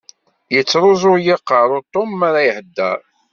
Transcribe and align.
Yettruẓ-iyi 0.53 1.33
aqerru 1.35 1.79
Tom 1.93 2.09
mara 2.19 2.41
ihedder. 2.47 2.99